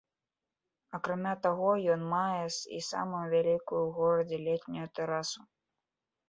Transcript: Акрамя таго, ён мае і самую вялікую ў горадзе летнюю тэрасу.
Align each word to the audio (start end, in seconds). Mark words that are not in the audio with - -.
Акрамя 0.97 1.33
таго, 1.43 1.67
ён 1.95 2.01
мае 2.13 2.39
і 2.79 2.79
самую 2.87 3.21
вялікую 3.35 3.81
ў 3.83 3.89
горадзе 3.99 4.37
летнюю 4.49 4.87
тэрасу. 4.99 5.41